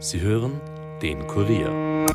Sie 0.00 0.20
hören 0.20 0.60
den 1.02 1.26
Kurier. 1.26 2.06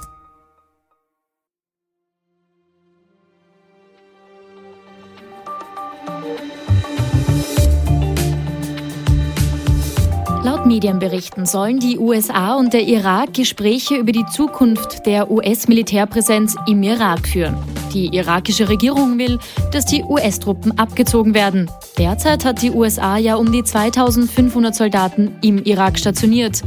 Laut 10.44 10.66
Medienberichten 10.66 11.46
sollen 11.46 11.80
die 11.80 11.98
USA 12.00 12.56
und 12.56 12.74
der 12.74 12.84
Irak 12.84 13.34
Gespräche 13.34 13.96
über 13.96 14.14
die 14.14 14.26
Zukunft 14.28 15.06
der 15.06 15.30
US-Militärpräsenz 15.30 16.56
im 16.68 16.84
Irak 16.84 17.28
führen. 17.28 17.58
Die 17.94 18.08
irakische 18.08 18.70
Regierung 18.70 19.20
will, 19.20 19.38
dass 19.72 19.86
die 19.86 20.04
US-Truppen 20.04 20.78
abgezogen 20.80 21.34
werden. 21.34 21.70
Derzeit 21.98 22.44
hat 22.44 22.62
die 22.62 22.72
USA 22.72 23.18
ja 23.18 23.36
um 23.36 23.52
die 23.52 23.64
2500 23.64 24.74
Soldaten 24.74 25.36
im 25.42 25.64
Irak 25.64 26.00
stationiert. 26.00 26.62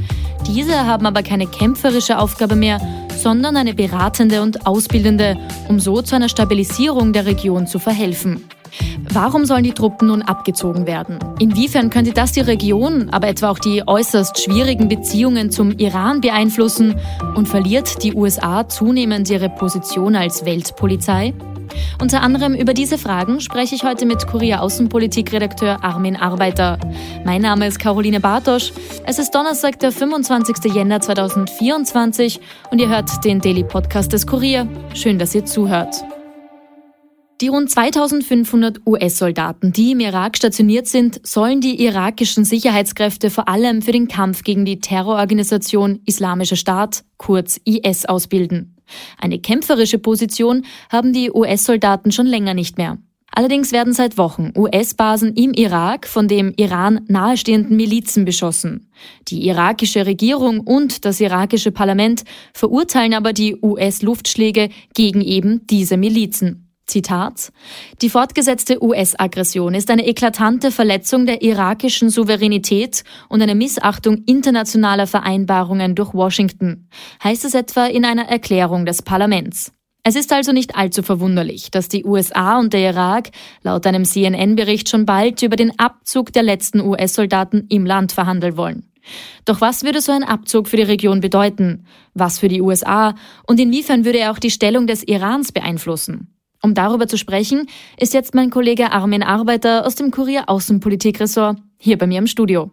Diese 0.47 0.87
haben 0.87 1.07
aber 1.07 1.23
keine 1.23 1.47
kämpferische 1.47 2.19
Aufgabe 2.19 2.55
mehr, 2.55 2.81
sondern 3.17 3.57
eine 3.57 3.75
beratende 3.75 4.43
und 4.43 4.67
ausbildende, 4.67 5.37
um 5.69 5.81
so 5.81 6.01
zu 6.03 6.15
einer 6.15 6.29
Stabilisierung 6.29 7.13
der 7.13 7.27
Region 7.27 7.67
zu 7.67 7.79
verhelfen. 7.79 8.45
Warum 9.17 9.47
sollen 9.47 9.65
die 9.65 9.73
Truppen 9.73 10.09
nun 10.09 10.21
abgezogen 10.21 10.87
werden? 10.87 11.19
Inwiefern 11.39 11.89
könnte 11.89 12.13
das 12.13 12.33
die 12.33 12.41
Region, 12.41 13.09
aber 13.09 13.29
etwa 13.29 13.49
auch 13.49 13.59
die 13.59 13.83
äußerst 13.87 14.39
schwierigen 14.39 14.89
Beziehungen 14.89 15.51
zum 15.51 15.73
Iran 15.79 16.21
beeinflussen? 16.21 16.97
Und 17.35 17.49
verliert 17.49 18.03
die 18.03 18.13
USA 18.13 18.69
zunehmend 18.69 19.31
ihre 19.31 19.49
Position 19.49 20.17
als 20.17 20.45
Weltpolizei? 20.45 21.33
Unter 21.99 22.21
anderem 22.21 22.53
über 22.53 22.75
diese 22.75 22.99
Fragen 22.99 23.41
spreche 23.41 23.75
ich 23.75 23.85
heute 23.85 24.05
mit 24.05 24.27
Kurier 24.27 24.61
Außenpolitik-Redakteur 24.61 25.83
Armin 25.83 26.17
Arbeiter. 26.17 26.79
Mein 27.25 27.41
Name 27.41 27.69
ist 27.69 27.79
Caroline 27.79 28.21
Bartosch. 28.21 28.71
Es 29.07 29.19
ist 29.19 29.35
Donnerstag, 29.35 29.79
der 29.79 29.93
25. 29.93 30.75
Jänner 30.75 31.01
2024 31.01 32.39
und 32.71 32.83
ihr 32.83 32.91
hört 32.91 33.25
den 33.25 33.41
Daily 33.41 33.65
Podcast 33.65 34.13
des 34.13 34.27
Kurier. 34.27 34.69
Schön, 34.93 35.19
dass 35.19 35.35
ihr 35.35 35.47
zuhört. 35.47 36.05
Die 37.43 37.49
rund 37.49 37.71
2500 37.71 38.81
US-Soldaten, 38.87 39.71
die 39.71 39.93
im 39.93 40.01
Irak 40.01 40.39
stationiert 40.39 40.87
sind, 40.87 41.21
sollen 41.27 41.61
die 41.61 41.85
irakischen 41.85 42.47
Sicherheitskräfte 42.47 43.29
vor 43.29 43.47
allem 43.47 43.83
für 43.83 43.93
den 43.93 44.09
Kampf 44.09 44.43
gegen 44.43 44.65
die 44.65 44.81
Terrororganisation 44.81 46.01
Islamischer 46.07 46.57
Staat, 46.57 47.05
kurz 47.19 47.61
IS, 47.65 48.07
ausbilden. 48.07 48.79
Eine 49.19 49.39
kämpferische 49.39 49.99
Position 49.99 50.65
haben 50.91 51.13
die 51.13 51.31
US-Soldaten 51.31 52.11
schon 52.11 52.25
länger 52.25 52.55
nicht 52.55 52.79
mehr. 52.79 52.97
Allerdings 53.31 53.71
werden 53.71 53.93
seit 53.93 54.17
Wochen 54.17 54.53
US-Basen 54.57 55.35
im 55.35 55.53
Irak 55.53 56.07
von 56.07 56.29
dem 56.29 56.55
Iran 56.57 57.01
nahestehenden 57.07 57.77
Milizen 57.77 58.25
beschossen. 58.25 58.91
Die 59.29 59.47
irakische 59.47 60.07
Regierung 60.07 60.61
und 60.61 61.05
das 61.05 61.21
irakische 61.21 61.71
Parlament 61.71 62.25
verurteilen 62.55 63.13
aber 63.13 63.35
die 63.35 63.59
US-Luftschläge 63.61 64.71
gegen 64.95 65.21
eben 65.21 65.67
diese 65.67 65.99
Milizen. 65.99 66.66
Zitat 66.87 67.53
Die 68.01 68.11
fortgesetzte 68.11 68.83
US-Aggression 68.83 69.75
ist 69.75 69.91
eine 69.91 70.07
eklatante 70.07 70.71
Verletzung 70.71 71.27
der 71.27 71.43
irakischen 71.43 72.11
Souveränität 72.11 73.03
und 73.29 73.43
eine 73.43 73.55
Missachtung 73.55 74.23
internationaler 74.27 75.07
Vereinbarungen 75.07 75.95
durch 75.95 76.15
Washington, 76.15 76.89
heißt 77.23 77.45
es 77.45 77.55
etwa 77.55 77.87
in 77.87 78.05
einer 78.05 78.29
Erklärung 78.29 78.87
des 78.87 79.03
Parlaments. 79.03 79.73
Es 80.09 80.15
ist 80.15 80.33
also 80.33 80.53
nicht 80.53 80.77
allzu 80.77 81.03
verwunderlich, 81.03 81.73
dass 81.73 81.89
die 81.89 82.05
USA 82.05 82.61
und 82.61 82.73
der 82.73 82.91
Irak 82.91 83.31
laut 83.63 83.85
einem 83.89 84.05
CNN-Bericht 84.05 84.89
schon 84.89 85.05
bald 85.05 85.43
über 85.43 85.57
den 85.57 85.77
Abzug 85.81 86.33
der 86.33 86.45
letzten 86.45 86.81
US-Soldaten 86.81 87.67
im 87.71 87.85
Land 87.85 88.13
verhandeln 88.13 88.57
wollen. 88.57 88.93
Doch 89.45 89.61
was 89.61 89.83
würde 89.83 90.01
so 90.01 90.13
ein 90.13 90.23
Abzug 90.23 90.69
für 90.69 90.77
die 90.77 90.85
Region 90.85 91.21
bedeuten? 91.21 91.87
Was 92.15 92.39
für 92.39 92.47
die 92.47 92.63
USA? 92.63 93.17
Und 93.49 93.59
inwiefern 93.59 94.05
würde 94.05 94.19
er 94.19 94.31
auch 94.31 94.39
die 94.39 94.51
Stellung 94.53 94.87
des 94.87 95.03
Irans 95.03 95.51
beeinflussen? 95.51 96.36
Um 96.63 96.75
darüber 96.75 97.07
zu 97.07 97.19
sprechen, 97.19 97.69
ist 97.99 98.15
jetzt 98.15 98.35
mein 98.35 98.51
Kollege 98.51 98.93
Armin 98.93 99.23
Arbeiter 99.23 99.87
aus 99.87 99.95
dem 99.95 100.11
Kurier 100.11 100.49
Außenpolitik-Ressort 100.49 101.59
hier 101.79 101.99
bei 101.99 102.07
mir 102.07 102.19
im 102.19 102.27
Studio. 102.27 102.71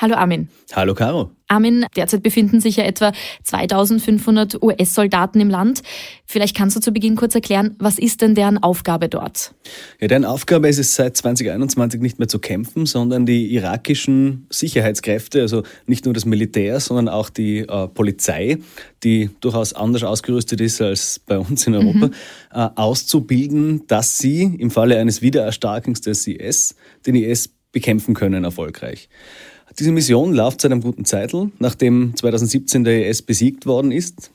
Hallo 0.00 0.14
Armin. 0.14 0.48
Hallo 0.74 0.94
Caro. 0.94 1.32
Armin, 1.48 1.86
derzeit 1.96 2.22
befinden 2.22 2.60
sich 2.60 2.76
ja 2.76 2.84
etwa 2.84 3.10
2500 3.42 4.62
US-Soldaten 4.62 5.40
im 5.40 5.50
Land. 5.50 5.82
Vielleicht 6.24 6.56
kannst 6.56 6.76
du 6.76 6.80
zu 6.80 6.92
Beginn 6.92 7.16
kurz 7.16 7.34
erklären, 7.34 7.74
was 7.80 7.98
ist 7.98 8.22
denn 8.22 8.36
deren 8.36 8.58
Aufgabe 8.58 9.08
dort? 9.08 9.54
Ja, 9.98 10.06
deren 10.06 10.24
Aufgabe 10.24 10.68
ist 10.68 10.78
es 10.78 10.94
seit 10.94 11.16
2021 11.16 12.00
nicht 12.00 12.20
mehr 12.20 12.28
zu 12.28 12.38
kämpfen, 12.38 12.86
sondern 12.86 13.26
die 13.26 13.52
irakischen 13.52 14.46
Sicherheitskräfte, 14.50 15.40
also 15.40 15.64
nicht 15.86 16.04
nur 16.04 16.14
das 16.14 16.26
Militär, 16.26 16.78
sondern 16.78 17.08
auch 17.08 17.28
die 17.28 17.60
äh, 17.60 17.88
Polizei, 17.88 18.58
die 19.02 19.30
durchaus 19.40 19.72
anders 19.72 20.04
ausgerüstet 20.04 20.60
ist 20.60 20.80
als 20.80 21.18
bei 21.18 21.38
uns 21.38 21.66
in 21.66 21.74
Europa, 21.74 22.06
mhm. 22.06 22.12
äh, 22.52 22.68
auszubilden, 22.76 23.84
dass 23.88 24.18
sie 24.18 24.42
im 24.42 24.70
Falle 24.70 24.98
eines 24.98 25.22
Wiedererstarkens 25.22 26.02
des 26.02 26.24
IS 26.28 26.76
den 27.04 27.16
IS 27.16 27.57
bekämpfen 27.72 28.14
können 28.14 28.44
erfolgreich. 28.44 29.08
Diese 29.78 29.92
Mission 29.92 30.34
läuft 30.34 30.60
seit 30.60 30.72
einem 30.72 30.80
guten 30.80 31.04
Zeitl, 31.04 31.50
nachdem 31.58 32.16
2017 32.16 32.84
der 32.84 33.08
IS 33.08 33.22
besiegt 33.22 33.66
worden 33.66 33.92
ist 33.92 34.30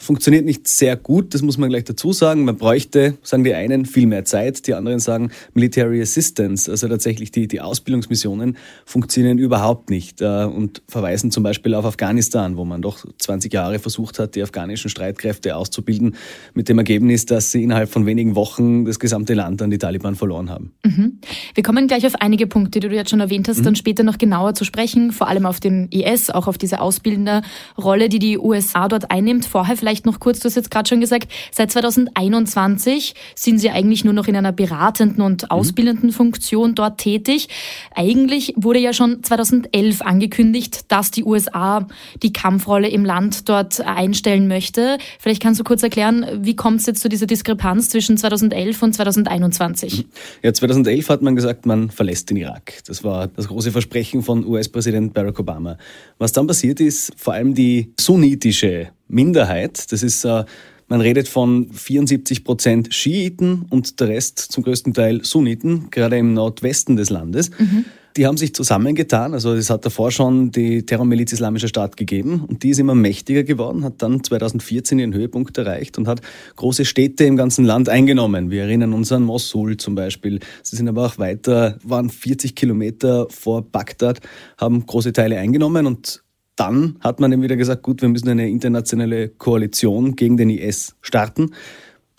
funktioniert 0.00 0.44
nicht 0.44 0.66
sehr 0.66 0.96
gut, 0.96 1.34
das 1.34 1.42
muss 1.42 1.58
man 1.58 1.68
gleich 1.68 1.84
dazu 1.84 2.12
sagen. 2.12 2.44
Man 2.44 2.56
bräuchte, 2.56 3.18
sagen 3.22 3.44
die 3.44 3.54
einen, 3.54 3.84
viel 3.84 4.06
mehr 4.06 4.24
Zeit, 4.24 4.66
die 4.66 4.74
anderen 4.74 4.98
sagen 4.98 5.30
Military 5.52 6.00
Assistance. 6.00 6.70
Also 6.70 6.88
tatsächlich 6.88 7.30
die, 7.30 7.46
die 7.46 7.60
Ausbildungsmissionen 7.60 8.56
funktionieren 8.86 9.38
überhaupt 9.38 9.90
nicht 9.90 10.22
äh, 10.22 10.44
und 10.44 10.82
verweisen 10.88 11.30
zum 11.30 11.42
Beispiel 11.42 11.74
auf 11.74 11.84
Afghanistan, 11.84 12.56
wo 12.56 12.64
man 12.64 12.80
doch 12.80 13.04
20 13.18 13.52
Jahre 13.52 13.78
versucht 13.78 14.18
hat, 14.18 14.34
die 14.34 14.42
afghanischen 14.42 14.88
Streitkräfte 14.88 15.54
auszubilden, 15.54 16.16
mit 16.54 16.68
dem 16.68 16.78
Ergebnis, 16.78 17.26
dass 17.26 17.52
sie 17.52 17.62
innerhalb 17.62 17.90
von 17.90 18.06
wenigen 18.06 18.34
Wochen 18.34 18.86
das 18.86 18.98
gesamte 18.98 19.34
Land 19.34 19.60
an 19.60 19.70
die 19.70 19.78
Taliban 19.78 20.14
verloren 20.14 20.48
haben. 20.48 20.72
Mhm. 20.82 21.20
Wir 21.54 21.62
kommen 21.62 21.86
gleich 21.86 22.06
auf 22.06 22.14
einige 22.16 22.46
Punkte, 22.46 22.80
die 22.80 22.88
du 22.88 22.94
jetzt 22.94 23.10
schon 23.10 23.20
erwähnt 23.20 23.48
hast, 23.48 23.58
mhm. 23.58 23.64
dann 23.64 23.76
später 23.76 24.02
noch 24.02 24.16
genauer 24.16 24.54
zu 24.54 24.64
sprechen, 24.64 25.12
vor 25.12 25.28
allem 25.28 25.44
auf 25.44 25.60
den 25.60 25.88
IS, 25.90 26.30
auch 26.30 26.46
auf 26.46 26.56
diese 26.56 26.80
ausbildende 26.80 27.42
Rolle, 27.76 28.08
die 28.08 28.18
die 28.18 28.38
USA 28.38 28.88
dort 28.88 29.10
einnimmt. 29.10 29.44
Vorher 29.44 29.76
vielleicht 29.76 29.89
vielleicht 29.90 30.06
noch 30.06 30.20
kurz, 30.20 30.38
du 30.38 30.44
hast 30.44 30.54
jetzt 30.54 30.70
gerade 30.70 30.88
schon 30.88 31.00
gesagt, 31.00 31.26
seit 31.50 31.72
2021 31.72 33.14
sind 33.34 33.58
Sie 33.58 33.70
eigentlich 33.70 34.04
nur 34.04 34.14
noch 34.14 34.28
in 34.28 34.36
einer 34.36 34.52
beratenden 34.52 35.20
und 35.20 35.42
mhm. 35.42 35.50
ausbildenden 35.50 36.12
Funktion 36.12 36.76
dort 36.76 36.98
tätig. 36.98 37.48
Eigentlich 37.92 38.54
wurde 38.56 38.78
ja 38.78 38.92
schon 38.92 39.24
2011 39.24 40.02
angekündigt, 40.02 40.84
dass 40.92 41.10
die 41.10 41.24
USA 41.24 41.88
die 42.22 42.32
Kampfrolle 42.32 42.88
im 42.88 43.04
Land 43.04 43.48
dort 43.48 43.80
einstellen 43.80 44.46
möchte. 44.46 44.98
Vielleicht 45.18 45.42
kannst 45.42 45.58
du 45.58 45.64
kurz 45.64 45.82
erklären, 45.82 46.24
wie 46.38 46.54
kommt 46.54 46.78
es 46.78 46.86
jetzt 46.86 47.02
zu 47.02 47.08
dieser 47.08 47.26
Diskrepanz 47.26 47.88
zwischen 47.88 48.16
2011 48.16 48.80
und 48.84 48.94
2021? 48.94 49.98
Mhm. 49.98 50.10
Ja, 50.44 50.52
2011 50.52 51.08
hat 51.08 51.22
man 51.22 51.34
gesagt, 51.34 51.66
man 51.66 51.90
verlässt 51.90 52.30
den 52.30 52.36
Irak. 52.36 52.74
Das 52.86 53.02
war 53.02 53.26
das 53.26 53.48
große 53.48 53.72
Versprechen 53.72 54.22
von 54.22 54.46
US-Präsident 54.46 55.14
Barack 55.14 55.40
Obama. 55.40 55.78
Was 56.18 56.30
dann 56.30 56.46
passiert 56.46 56.78
ist, 56.78 57.12
vor 57.16 57.32
allem 57.32 57.54
die 57.54 57.92
sunnitische 57.98 58.92
Minderheit. 59.10 59.92
Das 59.92 60.02
ist, 60.02 60.24
äh, 60.24 60.44
man 60.88 61.00
redet 61.00 61.28
von 61.28 61.72
74 61.72 62.44
Prozent 62.44 62.94
Schiiten 62.94 63.66
und 63.70 64.00
der 64.00 64.08
Rest 64.08 64.38
zum 64.38 64.64
größten 64.64 64.94
Teil 64.94 65.24
Sunniten, 65.24 65.90
gerade 65.90 66.18
im 66.18 66.34
Nordwesten 66.34 66.96
des 66.96 67.10
Landes. 67.10 67.50
Mhm. 67.58 67.84
Die 68.16 68.26
haben 68.26 68.36
sich 68.36 68.54
zusammengetan, 68.54 69.34
also 69.34 69.54
es 69.54 69.70
hat 69.70 69.86
davor 69.86 70.10
schon 70.10 70.50
die 70.50 70.84
Terrormiliz 70.84 71.32
Islamischer 71.32 71.68
Staat 71.68 71.96
gegeben 71.96 72.44
und 72.48 72.64
die 72.64 72.70
ist 72.70 72.80
immer 72.80 72.96
mächtiger 72.96 73.44
geworden, 73.44 73.84
hat 73.84 74.02
dann 74.02 74.24
2014 74.24 74.98
ihren 74.98 75.14
Höhepunkt 75.14 75.56
erreicht 75.58 75.96
und 75.96 76.08
hat 76.08 76.20
große 76.56 76.84
Städte 76.84 77.24
im 77.24 77.36
ganzen 77.36 77.64
Land 77.64 77.88
eingenommen. 77.88 78.50
Wir 78.50 78.62
erinnern 78.62 78.94
uns 78.94 79.12
an 79.12 79.22
Mosul 79.22 79.76
zum 79.76 79.94
Beispiel. 79.94 80.40
Sie 80.64 80.74
sind 80.74 80.88
aber 80.88 81.06
auch 81.06 81.18
weiter, 81.18 81.78
waren 81.84 82.10
40 82.10 82.56
Kilometer 82.56 83.28
vor 83.30 83.62
Bagdad, 83.62 84.18
haben 84.58 84.84
große 84.84 85.12
Teile 85.12 85.38
eingenommen 85.38 85.86
und 85.86 86.24
dann 86.60 86.96
hat 87.00 87.20
man 87.20 87.32
eben 87.32 87.42
wieder 87.42 87.56
gesagt, 87.56 87.82
gut, 87.82 88.02
wir 88.02 88.08
müssen 88.10 88.28
eine 88.28 88.48
internationale 88.48 89.30
Koalition 89.30 90.14
gegen 90.14 90.36
den 90.36 90.50
IS 90.50 90.94
starten. 91.00 91.52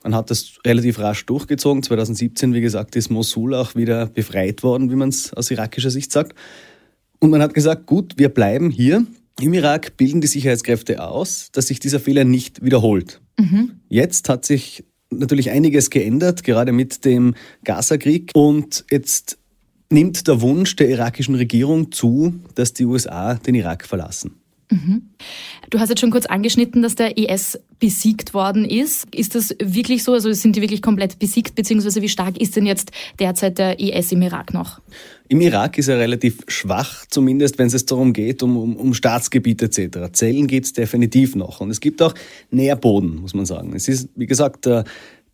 Man 0.03 0.15
hat 0.15 0.31
das 0.31 0.53
relativ 0.65 0.97
rasch 0.97 1.27
durchgezogen. 1.27 1.83
2017, 1.83 2.55
wie 2.55 2.61
gesagt, 2.61 2.95
ist 2.95 3.11
Mosul 3.11 3.53
auch 3.53 3.75
wieder 3.75 4.07
befreit 4.07 4.63
worden, 4.63 4.89
wie 4.89 4.95
man 4.95 5.09
es 5.09 5.31
aus 5.31 5.51
irakischer 5.51 5.91
Sicht 5.91 6.11
sagt. 6.11 6.33
Und 7.19 7.29
man 7.29 7.39
hat 7.43 7.53
gesagt, 7.53 7.85
gut, 7.85 8.13
wir 8.17 8.29
bleiben 8.29 8.71
hier. 8.71 9.05
Im 9.39 9.53
Irak 9.53 9.95
bilden 9.95 10.21
die 10.21 10.27
Sicherheitskräfte 10.27 11.03
aus, 11.03 11.49
dass 11.51 11.67
sich 11.67 11.79
dieser 11.79 11.99
Fehler 11.99 12.23
nicht 12.23 12.65
wiederholt. 12.65 13.21
Mhm. 13.39 13.73
Jetzt 13.89 14.27
hat 14.27 14.44
sich 14.44 14.83
natürlich 15.11 15.51
einiges 15.51 15.91
geändert, 15.91 16.44
gerade 16.44 16.71
mit 16.71 17.05
dem 17.05 17.35
Gaza-Krieg. 17.63 18.31
Und 18.33 18.85
jetzt 18.89 19.37
nimmt 19.91 20.27
der 20.27 20.41
Wunsch 20.41 20.75
der 20.75 20.89
irakischen 20.89 21.35
Regierung 21.35 21.91
zu, 21.91 22.35
dass 22.55 22.73
die 22.73 22.85
USA 22.85 23.35
den 23.35 23.55
Irak 23.55 23.85
verlassen. 23.85 24.41
Mhm. 24.71 25.09
Du 25.69 25.79
hast 25.79 25.89
jetzt 25.89 25.99
schon 25.99 26.11
kurz 26.11 26.25
angeschnitten, 26.25 26.81
dass 26.81 26.95
der 26.95 27.17
IS 27.17 27.59
besiegt 27.79 28.33
worden 28.33 28.63
ist. 28.63 29.05
Ist 29.13 29.35
das 29.35 29.53
wirklich 29.61 30.03
so? 30.03 30.13
Also 30.13 30.31
sind 30.31 30.55
die 30.55 30.61
wirklich 30.61 30.81
komplett 30.81 31.19
besiegt, 31.19 31.55
beziehungsweise 31.55 32.01
wie 32.01 32.09
stark 32.09 32.39
ist 32.39 32.55
denn 32.55 32.65
jetzt 32.65 32.91
derzeit 33.19 33.57
der 33.57 33.79
IS 33.79 34.13
im 34.13 34.21
Irak 34.21 34.53
noch? 34.53 34.79
Im 35.27 35.41
Irak 35.41 35.77
ist 35.77 35.89
er 35.89 35.99
relativ 35.99 36.39
schwach, 36.47 37.05
zumindest 37.09 37.57
wenn 37.57 37.67
es 37.67 37.85
darum 37.85 38.13
geht, 38.13 38.44
um, 38.44 38.55
um, 38.57 38.75
um 38.77 38.94
Staatsgebiete 38.94 39.65
etc. 39.65 40.13
Zellen 40.13 40.47
gibt 40.47 40.67
es 40.67 40.73
definitiv 40.73 41.35
noch. 41.35 41.59
Und 41.59 41.69
es 41.69 41.81
gibt 41.81 42.01
auch 42.01 42.13
Nährboden, 42.49 43.21
muss 43.21 43.33
man 43.33 43.45
sagen. 43.45 43.73
Es 43.75 43.89
ist, 43.89 44.09
wie 44.15 44.27
gesagt, 44.27 44.67
äh, 44.67 44.85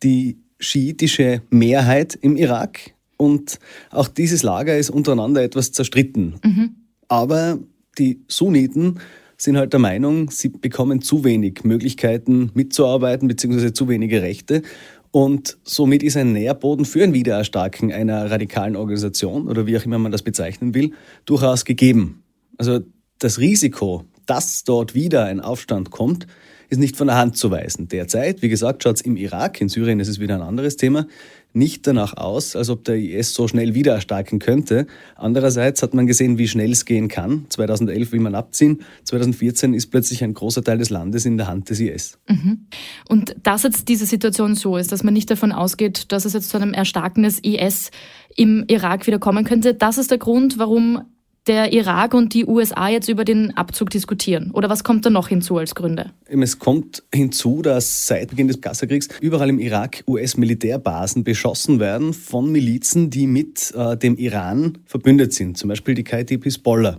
die 0.02 0.38
schiitische 0.58 1.42
Mehrheit 1.50 2.18
im 2.20 2.36
Irak 2.36 2.92
und 3.18 3.58
auch 3.90 4.08
dieses 4.08 4.42
Lager 4.42 4.78
ist 4.78 4.88
untereinander 4.88 5.42
etwas 5.42 5.72
zerstritten. 5.72 6.36
Mhm. 6.42 6.76
Aber 7.08 7.58
die 7.98 8.22
Sunniten 8.28 9.00
sind 9.36 9.56
halt 9.56 9.72
der 9.72 9.80
Meinung, 9.80 10.30
sie 10.30 10.48
bekommen 10.48 11.02
zu 11.02 11.24
wenig 11.24 11.64
Möglichkeiten 11.64 12.50
mitzuarbeiten 12.54 13.28
bzw. 13.28 13.72
zu 13.72 13.88
wenige 13.88 14.22
Rechte. 14.22 14.62
Und 15.10 15.58
somit 15.64 16.02
ist 16.02 16.16
ein 16.16 16.32
Nährboden 16.32 16.84
für 16.84 17.02
ein 17.02 17.14
Wiedererstarken 17.14 17.92
einer 17.92 18.30
radikalen 18.30 18.76
Organisation 18.76 19.48
oder 19.48 19.66
wie 19.66 19.76
auch 19.76 19.84
immer 19.84 19.98
man 19.98 20.12
das 20.12 20.22
bezeichnen 20.22 20.74
will, 20.74 20.92
durchaus 21.24 21.64
gegeben. 21.64 22.22
Also 22.56 22.80
das 23.18 23.38
Risiko, 23.38 24.04
dass 24.26 24.64
dort 24.64 24.94
wieder 24.94 25.24
ein 25.24 25.40
Aufstand 25.40 25.90
kommt, 25.90 26.26
ist 26.68 26.78
nicht 26.78 26.96
von 26.96 27.06
der 27.06 27.16
Hand 27.16 27.36
zu 27.36 27.50
weisen. 27.50 27.88
Derzeit, 27.88 28.42
wie 28.42 28.48
gesagt, 28.48 28.82
schaut 28.82 28.96
es 28.96 29.00
im 29.02 29.16
Irak, 29.16 29.60
in 29.60 29.68
Syrien 29.68 30.00
ist 30.00 30.08
es 30.08 30.20
wieder 30.20 30.34
ein 30.34 30.42
anderes 30.42 30.76
Thema, 30.76 31.06
nicht 31.54 31.86
danach 31.86 32.16
aus, 32.16 32.54
als 32.56 32.68
ob 32.68 32.84
der 32.84 32.96
IS 32.96 33.32
so 33.32 33.48
schnell 33.48 33.74
wieder 33.74 33.94
erstarken 33.94 34.38
könnte. 34.38 34.86
Andererseits 35.16 35.82
hat 35.82 35.94
man 35.94 36.06
gesehen, 36.06 36.36
wie 36.36 36.46
schnell 36.46 36.72
es 36.72 36.84
gehen 36.84 37.08
kann. 37.08 37.46
2011 37.48 38.12
will 38.12 38.20
man 38.20 38.34
abziehen, 38.34 38.82
2014 39.04 39.72
ist 39.72 39.86
plötzlich 39.86 40.22
ein 40.22 40.34
großer 40.34 40.62
Teil 40.62 40.78
des 40.78 40.90
Landes 40.90 41.24
in 41.24 41.38
der 41.38 41.48
Hand 41.48 41.70
des 41.70 41.80
IS. 41.80 42.18
Mhm. 42.28 42.66
Und 43.08 43.34
dass 43.42 43.62
jetzt 43.62 43.88
diese 43.88 44.04
Situation 44.04 44.54
so 44.54 44.76
ist, 44.76 44.92
dass 44.92 45.02
man 45.02 45.14
nicht 45.14 45.30
davon 45.30 45.52
ausgeht, 45.52 46.12
dass 46.12 46.26
es 46.26 46.34
jetzt 46.34 46.50
zu 46.50 46.58
einem 46.58 46.74
Erstarken 46.74 47.22
des 47.22 47.38
IS 47.42 47.90
im 48.36 48.64
Irak 48.68 49.06
wieder 49.06 49.18
kommen 49.18 49.44
könnte, 49.44 49.74
das 49.74 49.96
ist 49.96 50.10
der 50.10 50.18
Grund, 50.18 50.58
warum 50.58 51.02
der 51.48 51.72
Irak 51.72 52.14
und 52.14 52.34
die 52.34 52.46
USA 52.46 52.88
jetzt 52.88 53.08
über 53.08 53.24
den 53.24 53.56
Abzug 53.56 53.90
diskutieren? 53.90 54.50
Oder 54.52 54.68
was 54.68 54.84
kommt 54.84 55.06
da 55.06 55.10
noch 55.10 55.28
hinzu 55.28 55.56
als 55.56 55.74
Gründe? 55.74 56.12
Es 56.26 56.58
kommt 56.58 57.02
hinzu, 57.12 57.62
dass 57.62 58.06
seit 58.06 58.30
Beginn 58.30 58.48
des 58.48 58.60
Gasserkriegs 58.60 59.08
überall 59.20 59.48
im 59.48 59.58
Irak 59.58 60.04
US-Militärbasen 60.06 61.24
beschossen 61.24 61.80
werden 61.80 62.12
von 62.12 62.52
Milizen, 62.52 63.10
die 63.10 63.26
mit 63.26 63.72
äh, 63.74 63.96
dem 63.96 64.16
Iran 64.16 64.78
verbündet 64.84 65.32
sind, 65.32 65.56
zum 65.56 65.68
Beispiel 65.68 65.94
die 65.94 66.04
Kaitib 66.04 66.44
Hisbollah. 66.44 66.98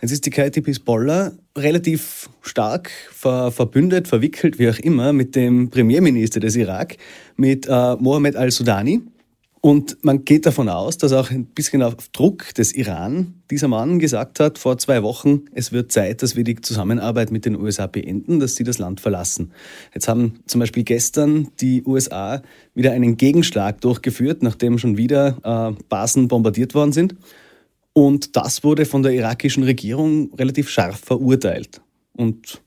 Jetzt 0.00 0.12
ist 0.12 0.26
die 0.26 0.30
Kaitib 0.30 0.66
Hisbollah 0.66 1.32
relativ 1.56 2.28
stark 2.42 2.90
ver 3.10 3.50
verbündet, 3.50 4.08
verwickelt, 4.08 4.58
wie 4.58 4.68
auch 4.68 4.78
immer, 4.78 5.12
mit 5.12 5.36
dem 5.36 5.70
Premierminister 5.70 6.40
des 6.40 6.56
Irak, 6.56 6.96
mit 7.36 7.66
äh, 7.66 7.96
Mohammed 7.96 8.36
al-Sudani. 8.36 9.00
Und 9.64 10.04
man 10.04 10.26
geht 10.26 10.44
davon 10.44 10.68
aus, 10.68 10.98
dass 10.98 11.14
auch 11.14 11.30
ein 11.30 11.46
bisschen 11.46 11.82
auf 11.82 11.94
Druck 12.12 12.52
des 12.52 12.74
Iran 12.74 13.32
dieser 13.50 13.66
Mann 13.66 13.98
gesagt 13.98 14.38
hat, 14.38 14.58
vor 14.58 14.76
zwei 14.76 15.02
Wochen, 15.02 15.46
es 15.54 15.72
wird 15.72 15.90
Zeit, 15.90 16.22
dass 16.22 16.36
wir 16.36 16.44
die 16.44 16.56
Zusammenarbeit 16.56 17.30
mit 17.30 17.46
den 17.46 17.56
USA 17.56 17.86
beenden, 17.86 18.40
dass 18.40 18.56
sie 18.56 18.64
das 18.64 18.76
Land 18.76 19.00
verlassen. 19.00 19.52
Jetzt 19.94 20.06
haben 20.06 20.40
zum 20.44 20.58
Beispiel 20.58 20.84
gestern 20.84 21.48
die 21.62 21.82
USA 21.82 22.42
wieder 22.74 22.92
einen 22.92 23.16
Gegenschlag 23.16 23.80
durchgeführt, 23.80 24.42
nachdem 24.42 24.76
schon 24.76 24.98
wieder 24.98 25.38
äh, 25.42 25.82
Basen 25.88 26.28
bombardiert 26.28 26.74
worden 26.74 26.92
sind. 26.92 27.14
Und 27.94 28.36
das 28.36 28.64
wurde 28.64 28.84
von 28.84 29.02
der 29.02 29.12
irakischen 29.12 29.62
Regierung 29.62 30.30
relativ 30.34 30.68
scharf 30.68 30.98
verurteilt. 30.98 31.80
Und 32.12 32.60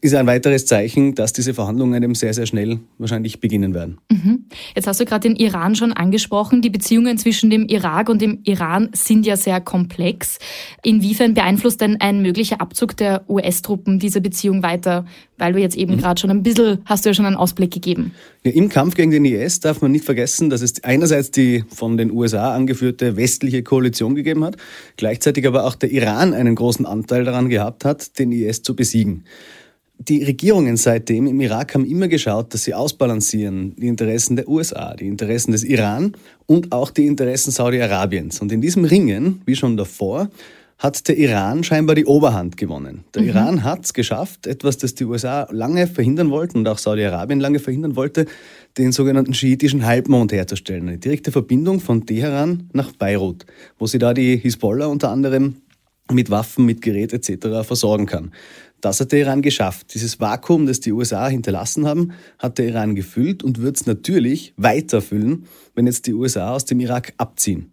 ist 0.00 0.14
ein 0.14 0.26
weiteres 0.26 0.66
Zeichen, 0.66 1.14
dass 1.14 1.32
diese 1.32 1.54
Verhandlungen 1.54 2.02
eben 2.02 2.14
sehr, 2.14 2.34
sehr 2.34 2.46
schnell 2.46 2.80
wahrscheinlich 2.98 3.40
beginnen 3.40 3.74
werden. 3.74 3.98
Mhm. 4.10 4.46
Jetzt 4.74 4.86
hast 4.86 5.00
du 5.00 5.04
gerade 5.04 5.28
den 5.28 5.36
Iran 5.36 5.74
schon 5.74 5.92
angesprochen. 5.92 6.62
Die 6.62 6.70
Beziehungen 6.70 7.18
zwischen 7.18 7.50
dem 7.50 7.66
Irak 7.66 8.08
und 8.08 8.20
dem 8.20 8.40
Iran 8.44 8.90
sind 8.92 9.26
ja 9.26 9.36
sehr 9.36 9.60
komplex. 9.60 10.38
Inwiefern 10.82 11.34
beeinflusst 11.34 11.80
denn 11.80 12.00
ein 12.00 12.22
möglicher 12.22 12.60
Abzug 12.60 12.96
der 12.96 13.28
US-Truppen 13.28 13.98
diese 13.98 14.20
Beziehung 14.20 14.62
weiter? 14.62 15.06
Weil 15.38 15.52
du 15.52 15.60
jetzt 15.60 15.76
eben 15.76 15.94
mhm. 15.94 15.98
gerade 15.98 16.20
schon 16.20 16.30
ein 16.30 16.42
bisschen, 16.42 16.78
hast 16.84 17.04
du 17.04 17.10
ja 17.10 17.14
schon 17.14 17.26
einen 17.26 17.36
Ausblick 17.36 17.70
gegeben. 17.70 18.12
Ja, 18.44 18.52
Im 18.52 18.68
Kampf 18.68 18.94
gegen 18.94 19.10
den 19.10 19.24
IS 19.24 19.60
darf 19.60 19.82
man 19.82 19.92
nicht 19.92 20.04
vergessen, 20.04 20.50
dass 20.50 20.62
es 20.62 20.82
einerseits 20.84 21.30
die 21.30 21.64
von 21.68 21.96
den 21.96 22.10
USA 22.10 22.54
angeführte 22.54 23.16
westliche 23.16 23.62
Koalition 23.62 24.14
gegeben 24.14 24.44
hat, 24.44 24.56
gleichzeitig 24.96 25.46
aber 25.46 25.64
auch 25.64 25.74
der 25.74 25.90
Iran 25.90 26.32
einen 26.32 26.54
großen 26.54 26.86
Anteil 26.86 27.24
daran 27.24 27.48
gehabt 27.48 27.84
hat, 27.84 28.18
den 28.18 28.32
IS 28.32 28.62
zu 28.62 28.74
besiegen 28.74 29.24
die 29.98 30.22
Regierungen 30.22 30.76
seitdem 30.76 31.26
im 31.26 31.40
Irak 31.40 31.74
haben 31.74 31.84
immer 31.84 32.08
geschaut, 32.08 32.52
dass 32.52 32.64
sie 32.64 32.74
ausbalancieren 32.74 33.74
die 33.76 33.88
Interessen 33.88 34.36
der 34.36 34.48
USA, 34.48 34.94
die 34.94 35.06
Interessen 35.06 35.52
des 35.52 35.64
Iran 35.64 36.12
und 36.46 36.72
auch 36.72 36.90
die 36.90 37.06
Interessen 37.06 37.50
Saudi-Arabiens. 37.50 38.40
Und 38.40 38.52
in 38.52 38.60
diesem 38.60 38.84
Ringen, 38.84 39.42
wie 39.46 39.56
schon 39.56 39.76
davor, 39.76 40.28
hat 40.78 41.08
der 41.08 41.16
Iran 41.16 41.64
scheinbar 41.64 41.96
die 41.96 42.04
Oberhand 42.04 42.58
gewonnen. 42.58 43.04
Der 43.14 43.22
mhm. 43.22 43.28
Iran 43.28 43.64
hat 43.64 43.86
es 43.86 43.94
geschafft, 43.94 44.46
etwas, 44.46 44.76
das 44.76 44.94
die 44.94 45.04
USA 45.04 45.48
lange 45.50 45.86
verhindern 45.86 46.30
wollten 46.30 46.58
und 46.58 46.68
auch 46.68 46.78
Saudi-Arabien 46.78 47.40
lange 47.40 47.58
verhindern 47.58 47.96
wollte, 47.96 48.26
den 48.76 48.92
sogenannten 48.92 49.32
schiitischen 49.32 49.86
Halbmond 49.86 50.32
herzustellen. 50.32 50.88
Eine 50.88 50.98
direkte 50.98 51.32
Verbindung 51.32 51.80
von 51.80 52.04
Teheran 52.04 52.68
nach 52.74 52.92
Beirut, 52.92 53.46
wo 53.78 53.86
sie 53.86 53.98
da 53.98 54.12
die 54.12 54.36
Hisbollah 54.36 54.86
unter 54.86 55.10
anderem 55.10 55.56
mit 56.12 56.30
Waffen, 56.30 56.66
mit 56.66 56.82
Gerät 56.82 57.12
etc. 57.12 57.66
versorgen 57.66 58.06
kann. 58.06 58.32
Das 58.86 59.00
hat 59.00 59.10
der 59.10 59.18
Iran 59.20 59.42
geschafft. 59.42 59.94
Dieses 59.94 60.20
Vakuum, 60.20 60.66
das 60.66 60.78
die 60.78 60.92
USA 60.92 61.26
hinterlassen 61.26 61.86
haben, 61.86 62.12
hat 62.38 62.58
der 62.58 62.68
Iran 62.68 62.94
gefüllt 62.94 63.42
und 63.42 63.60
wird 63.60 63.76
es 63.76 63.86
natürlich 63.86 64.54
weiterfüllen, 64.56 65.46
wenn 65.74 65.86
jetzt 65.86 66.06
die 66.06 66.14
USA 66.14 66.52
aus 66.52 66.66
dem 66.66 66.78
Irak 66.78 67.12
abziehen. 67.16 67.72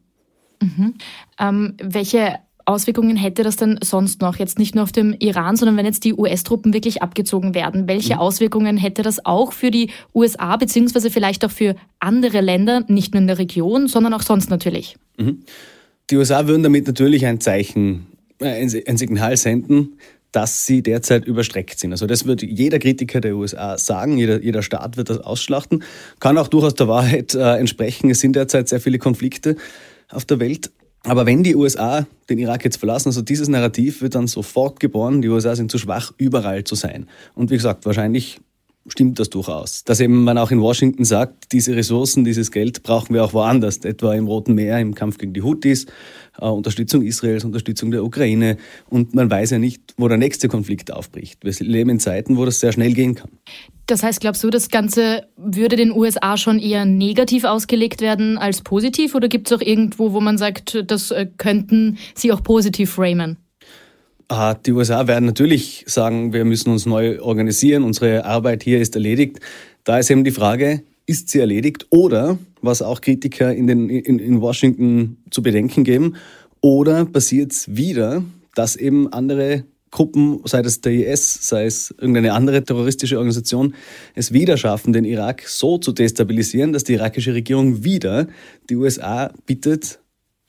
Mhm. 0.59 0.95
Ähm, 1.39 1.75
welche 1.79 2.39
Auswirkungen 2.65 3.15
hätte 3.15 3.43
das 3.43 3.57
denn 3.57 3.77
sonst 3.83 4.21
noch? 4.21 4.37
Jetzt 4.37 4.57
nicht 4.57 4.73
nur 4.73 4.85
auf 4.85 4.91
dem 4.91 5.13
Iran, 5.19 5.55
sondern 5.55 5.77
wenn 5.77 5.85
jetzt 5.85 6.03
die 6.03 6.15
US-Truppen 6.15 6.73
wirklich 6.73 7.03
abgezogen 7.03 7.53
werden. 7.53 7.87
Welche 7.87 8.15
mhm. 8.15 8.19
Auswirkungen 8.19 8.77
hätte 8.77 9.03
das 9.03 9.23
auch 9.23 9.53
für 9.53 9.69
die 9.69 9.91
USA, 10.15 10.57
beziehungsweise 10.57 11.11
vielleicht 11.11 11.45
auch 11.45 11.51
für 11.51 11.75
andere 11.99 12.41
Länder, 12.41 12.85
nicht 12.87 13.13
nur 13.13 13.21
in 13.21 13.27
der 13.27 13.37
Region, 13.37 13.87
sondern 13.87 14.15
auch 14.15 14.23
sonst 14.23 14.49
natürlich? 14.49 14.97
Mhm. 15.17 15.43
Die 16.09 16.17
USA 16.17 16.47
würden 16.47 16.63
damit 16.63 16.87
natürlich 16.87 17.25
ein 17.27 17.39
Zeichen, 17.39 18.07
äh, 18.39 18.67
ein 18.87 18.97
Signal 18.97 19.37
senden, 19.37 19.97
dass 20.33 20.65
sie 20.65 20.81
derzeit 20.81 21.25
überstreckt 21.25 21.79
sind. 21.79 21.91
Also 21.91 22.07
das 22.07 22.25
wird 22.25 22.41
jeder 22.41 22.79
Kritiker 22.79 23.21
der 23.21 23.35
USA 23.35 23.77
sagen, 23.77 24.17
jeder, 24.17 24.41
jeder 24.41 24.63
Staat 24.63 24.97
wird 24.97 25.09
das 25.09 25.19
ausschlachten. 25.19 25.83
Kann 26.19 26.37
auch 26.37 26.49
durchaus 26.49 26.73
der 26.73 26.87
Wahrheit 26.89 27.35
äh, 27.35 27.57
entsprechen. 27.57 28.09
Es 28.09 28.19
sind 28.19 28.35
derzeit 28.35 28.67
sehr 28.67 28.81
viele 28.81 28.97
Konflikte 28.97 29.55
auf 30.09 30.25
der 30.25 30.39
Welt. 30.39 30.71
Aber 31.03 31.25
wenn 31.25 31.43
die 31.43 31.55
USA 31.55 32.07
den 32.29 32.39
Irak 32.39 32.65
jetzt 32.65 32.77
verlassen, 32.77 33.09
also 33.09 33.21
dieses 33.21 33.47
Narrativ 33.47 34.01
wird 34.01 34.15
dann 34.15 34.27
sofort 34.27 34.79
geboren, 34.79 35.21
die 35.21 35.29
USA 35.29 35.55
sind 35.55 35.69
zu 35.69 35.77
schwach, 35.77 36.11
überall 36.17 36.63
zu 36.63 36.75
sein. 36.75 37.07
Und 37.35 37.51
wie 37.51 37.55
gesagt, 37.55 37.85
wahrscheinlich 37.85 38.39
stimmt 38.87 39.19
das 39.19 39.29
durchaus. 39.29 39.83
Dass 39.83 39.99
eben 39.99 40.23
man 40.23 40.37
auch 40.37 40.51
in 40.51 40.61
Washington 40.61 41.05
sagt, 41.05 41.51
diese 41.51 41.75
Ressourcen, 41.75 42.23
dieses 42.23 42.51
Geld 42.51 42.83
brauchen 42.83 43.13
wir 43.13 43.23
auch 43.23 43.33
woanders, 43.33 43.77
etwa 43.77 44.13
im 44.13 44.27
Roten 44.27 44.53
Meer, 44.55 44.79
im 44.79 44.93
Kampf 44.93 45.17
gegen 45.17 45.33
die 45.33 45.41
Houthis, 45.41 45.85
äh, 46.39 46.45
Unterstützung 46.45 47.01
Israels, 47.03 47.45
Unterstützung 47.45 47.91
der 47.91 48.03
Ukraine. 48.03 48.57
Und 48.89 49.13
man 49.13 49.29
weiß 49.29 49.51
ja 49.51 49.59
nicht, 49.59 49.93
wo 49.97 50.07
der 50.07 50.17
nächste 50.17 50.47
Konflikt 50.47 50.91
aufbricht. 50.91 51.43
Wir 51.43 51.53
leben 51.59 51.89
in 51.89 51.99
Zeiten, 51.99 52.37
wo 52.37 52.45
das 52.45 52.59
sehr 52.59 52.71
schnell 52.71 52.93
gehen 52.93 53.15
kann. 53.15 53.31
Das 53.85 54.01
heißt, 54.01 54.21
glaubst 54.21 54.43
du, 54.43 54.49
das 54.49 54.69
Ganze 54.69 55.27
würde 55.35 55.75
den 55.75 55.91
USA 55.91 56.37
schon 56.37 56.59
eher 56.59 56.85
negativ 56.85 57.43
ausgelegt 57.43 57.99
werden 57.99 58.37
als 58.37 58.61
positiv? 58.61 59.13
Oder 59.13 59.27
gibt 59.27 59.51
es 59.51 59.57
auch 59.57 59.61
irgendwo, 59.61 60.13
wo 60.13 60.21
man 60.21 60.37
sagt, 60.37 60.83
das 60.87 61.11
äh, 61.11 61.27
könnten 61.37 61.97
sie 62.15 62.31
auch 62.31 62.41
positiv 62.43 62.91
framen? 62.91 63.37
Die 64.65 64.71
USA 64.71 65.07
werden 65.07 65.25
natürlich 65.25 65.83
sagen, 65.87 66.33
wir 66.33 66.45
müssen 66.45 66.71
uns 66.71 66.85
neu 66.85 67.21
organisieren, 67.21 67.83
unsere 67.83 68.25
Arbeit 68.25 68.63
hier 68.63 68.79
ist 68.79 68.95
erledigt. 68.95 69.39
Da 69.83 69.99
ist 69.99 70.09
eben 70.09 70.23
die 70.23 70.31
Frage, 70.31 70.83
ist 71.05 71.29
sie 71.29 71.39
erledigt 71.39 71.87
oder, 71.89 72.37
was 72.61 72.81
auch 72.81 73.01
Kritiker 73.01 73.53
in, 73.53 73.67
den, 73.67 73.89
in, 73.89 74.19
in 74.19 74.41
Washington 74.41 75.17
zu 75.29 75.41
bedenken 75.41 75.83
geben, 75.83 76.15
oder 76.61 77.05
passiert 77.05 77.51
es 77.51 77.75
wieder, 77.75 78.23
dass 78.55 78.75
eben 78.75 79.11
andere 79.11 79.65
Gruppen, 79.91 80.39
sei 80.45 80.61
es 80.61 80.81
der 80.81 80.93
IS, 80.93 81.47
sei 81.47 81.65
es 81.65 81.93
irgendeine 81.99 82.33
andere 82.33 82.63
terroristische 82.63 83.17
Organisation, 83.17 83.75
es 84.15 84.33
wieder 84.33 84.57
schaffen, 84.57 84.91
den 84.91 85.05
Irak 85.05 85.43
so 85.45 85.77
zu 85.77 85.91
destabilisieren, 85.91 86.73
dass 86.73 86.83
die 86.83 86.93
irakische 86.93 87.33
Regierung 87.35 87.83
wieder 87.83 88.27
die 88.69 88.75
USA 88.75 89.31
bittet, 89.45 89.99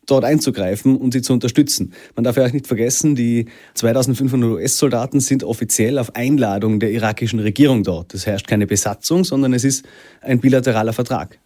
dort 0.07 0.25
einzugreifen 0.25 0.97
und 0.97 1.13
sie 1.13 1.23
zu 1.23 1.33
unterstützen. 1.33 1.93
Man 2.15 2.25
darf 2.25 2.37
ja 2.37 2.47
auch 2.47 2.53
nicht 2.53 2.67
vergessen, 2.67 3.15
die 3.15 3.47
2500 3.75 4.51
US-Soldaten 4.51 5.21
sind 5.21 5.45
offiziell 5.45 5.99
auf 5.99 6.15
Einladung 6.15 6.81
der 6.81 6.91
irakischen 6.91 7.41
Regierung 7.41 7.83
dort. 7.83 8.15
Es 8.15 8.27
herrscht 8.27 8.47
keine 8.47 8.67
Besatzung, 8.67 9.25
sondern 9.25 9.53
es 9.53 9.65
ist 9.65 9.85
ein 10.21 10.41
bilateraler 10.41 10.93
Vertrag. 10.93 11.39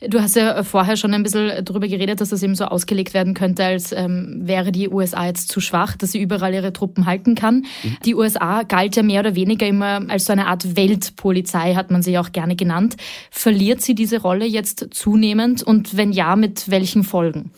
Du 0.00 0.20
hast 0.20 0.36
ja 0.36 0.62
vorher 0.62 0.96
schon 0.96 1.14
ein 1.14 1.22
bisschen 1.22 1.64
darüber 1.64 1.88
geredet, 1.88 2.20
dass 2.20 2.30
das 2.30 2.42
eben 2.42 2.54
so 2.54 2.64
ausgelegt 2.64 3.14
werden 3.14 3.34
könnte, 3.34 3.64
als 3.64 3.92
ähm, 3.92 4.40
wäre 4.42 4.72
die 4.72 4.88
USA 4.88 5.26
jetzt 5.26 5.50
zu 5.50 5.60
schwach, 5.60 5.96
dass 5.96 6.12
sie 6.12 6.20
überall 6.20 6.52
ihre 6.52 6.72
Truppen 6.72 7.06
halten 7.06 7.34
kann. 7.34 7.64
Mhm. 7.82 7.96
Die 8.04 8.14
USA 8.14 8.62
galt 8.62 8.96
ja 8.96 9.02
mehr 9.02 9.20
oder 9.20 9.34
weniger 9.34 9.66
immer 9.66 10.02
als 10.08 10.26
so 10.26 10.32
eine 10.32 10.46
Art 10.46 10.76
Weltpolizei, 10.76 11.74
hat 11.74 11.90
man 11.90 12.02
sie 12.02 12.18
auch 12.18 12.32
gerne 12.32 12.56
genannt. 12.56 12.96
Verliert 13.30 13.82
sie 13.82 13.94
diese 13.94 14.20
Rolle 14.20 14.44
jetzt 14.44 14.88
zunehmend 14.90 15.62
und 15.62 15.96
wenn 15.96 16.12
ja, 16.12 16.36
mit 16.36 16.70
welchen 16.70 17.04
Folgen? 17.04 17.50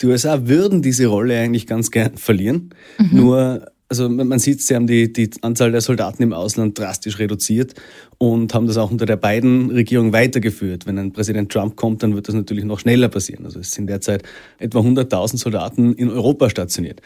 Die 0.00 0.06
USA 0.06 0.46
würden 0.48 0.82
diese 0.82 1.06
Rolle 1.06 1.38
eigentlich 1.38 1.66
ganz 1.66 1.90
gern 1.90 2.16
verlieren. 2.16 2.70
Mhm. 2.98 3.08
Nur 3.12 3.71
also 3.92 4.08
man 4.08 4.38
sieht, 4.38 4.62
sie 4.62 4.74
haben 4.74 4.86
die, 4.86 5.12
die 5.12 5.28
Anzahl 5.42 5.70
der 5.70 5.82
Soldaten 5.82 6.22
im 6.22 6.32
Ausland 6.32 6.78
drastisch 6.78 7.18
reduziert 7.18 7.74
und 8.16 8.54
haben 8.54 8.66
das 8.66 8.78
auch 8.78 8.90
unter 8.90 9.04
der 9.04 9.16
beiden 9.16 9.70
Regierung 9.70 10.14
weitergeführt. 10.14 10.86
Wenn 10.86 10.96
ein 10.96 11.12
Präsident 11.12 11.52
Trump 11.52 11.76
kommt, 11.76 12.02
dann 12.02 12.14
wird 12.14 12.26
das 12.26 12.34
natürlich 12.34 12.64
noch 12.64 12.78
schneller 12.78 13.10
passieren. 13.10 13.44
Also 13.44 13.60
es 13.60 13.72
sind 13.72 13.88
derzeit 13.88 14.22
etwa 14.58 14.78
100.000 14.78 15.36
Soldaten 15.36 15.92
in 15.92 16.08
Europa 16.08 16.48
stationiert. 16.48 17.02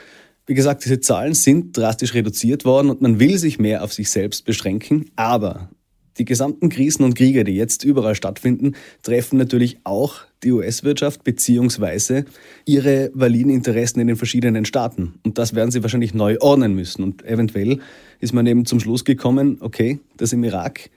Wie 0.46 0.54
gesagt, 0.54 0.84
diese 0.84 1.00
Zahlen 1.00 1.34
sind 1.34 1.76
drastisch 1.76 2.14
reduziert 2.14 2.64
worden 2.64 2.90
und 2.90 3.02
man 3.02 3.18
will 3.18 3.36
sich 3.36 3.58
mehr 3.58 3.82
auf 3.82 3.92
sich 3.92 4.08
selbst 4.08 4.44
beschränken, 4.44 5.06
aber 5.16 5.70
die 6.18 6.24
gesamten 6.24 6.68
Krisen 6.68 7.04
und 7.04 7.14
Kriege, 7.14 7.44
die 7.44 7.54
jetzt 7.54 7.84
überall 7.84 8.14
stattfinden, 8.14 8.74
treffen 9.02 9.38
natürlich 9.38 9.78
auch 9.84 10.20
die 10.42 10.52
US-Wirtschaft 10.52 11.24
beziehungsweise 11.24 12.24
ihre 12.64 13.10
validen 13.14 13.50
Interessen 13.50 14.00
in 14.00 14.06
den 14.06 14.16
verschiedenen 14.16 14.64
Staaten. 14.64 15.14
Und 15.24 15.38
das 15.38 15.54
werden 15.54 15.70
sie 15.70 15.82
wahrscheinlich 15.82 16.14
neu 16.14 16.38
ordnen 16.40 16.74
müssen. 16.74 17.02
Und 17.02 17.24
eventuell 17.24 17.80
ist 18.20 18.32
man 18.32 18.46
eben 18.46 18.66
zum 18.66 18.80
Schluss 18.80 19.04
gekommen, 19.04 19.58
okay, 19.60 19.98
das 20.16 20.32
im 20.32 20.44
Irak, 20.44 20.90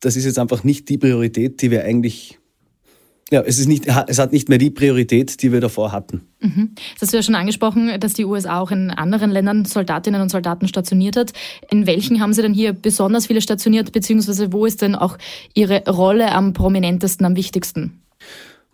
das 0.00 0.16
ist 0.16 0.24
jetzt 0.24 0.38
einfach 0.38 0.64
nicht 0.64 0.88
die 0.88 0.98
Priorität, 0.98 1.62
die 1.62 1.70
wir 1.70 1.84
eigentlich 1.84 2.38
ja, 3.32 3.40
es, 3.40 3.58
ist 3.58 3.66
nicht, 3.66 3.86
es 4.08 4.18
hat 4.18 4.30
nicht 4.30 4.50
mehr 4.50 4.58
die 4.58 4.70
Priorität, 4.70 5.42
die 5.42 5.52
wir 5.52 5.60
davor 5.60 5.90
hatten. 5.90 6.20
Mhm. 6.40 6.72
Das 6.94 7.02
hast 7.02 7.12
du 7.14 7.16
ja 7.16 7.22
schon 7.22 7.34
angesprochen, 7.34 7.98
dass 7.98 8.12
die 8.12 8.26
USA 8.26 8.60
auch 8.60 8.70
in 8.70 8.90
anderen 8.90 9.30
Ländern 9.30 9.64
Soldatinnen 9.64 10.20
und 10.20 10.28
Soldaten 10.28 10.68
stationiert 10.68 11.16
hat. 11.16 11.32
In 11.70 11.86
welchen 11.86 12.20
haben 12.20 12.34
sie 12.34 12.42
denn 12.42 12.52
hier 12.52 12.74
besonders 12.74 13.28
viele 13.28 13.40
stationiert, 13.40 13.90
beziehungsweise 13.90 14.52
wo 14.52 14.66
ist 14.66 14.82
denn 14.82 14.94
auch 14.94 15.16
ihre 15.54 15.82
Rolle 15.88 16.32
am 16.32 16.52
prominentesten, 16.52 17.24
am 17.24 17.34
wichtigsten? 17.34 18.02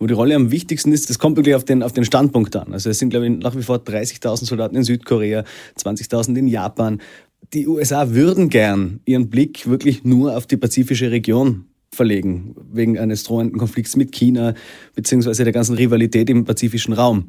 Wo 0.01 0.09
die 0.09 0.15
Rolle 0.15 0.35
am 0.35 0.51
wichtigsten 0.51 0.93
ist, 0.93 1.09
das 1.09 1.21
kommt 1.21 1.37
wirklich 1.37 1.55
auf 1.55 1.65
den, 1.65 1.85
auf 1.85 1.93
den 1.93 2.05
Standpunkt 2.05 2.57
an. 2.57 2.73
Also 2.73 2.91
es 2.91 2.99
sind, 2.99 3.11
glaube 3.11 3.29
ich, 3.29 3.39
nach 3.39 3.57
wie 3.57 3.63
vor 3.63 3.77
30.000 3.77 4.45
Soldaten 4.45 4.75
in 4.75 4.83
Südkorea, 4.83 5.45
20.000 5.79 6.37
in 6.37 6.49
Japan. 6.49 7.01
Die 7.55 7.69
USA 7.69 8.11
würden 8.11 8.49
gern 8.49 8.99
ihren 9.05 9.31
Blick 9.31 9.69
wirklich 9.69 10.03
nur 10.03 10.37
auf 10.37 10.47
die 10.47 10.57
pazifische 10.57 11.13
Region 11.13 11.67
verlegen, 11.99 12.55
wegen 12.73 12.99
eines 12.99 13.25
drohenden 13.25 13.59
Konflikts 13.59 13.97
mit 13.97 14.13
China 14.13 14.55
beziehungsweise 14.95 15.45
der 15.45 15.53
ganzen 15.53 15.75
Rivalität 15.75 16.31
im 16.31 16.47
pazifischen 16.47 16.95
Raum. 16.95 17.27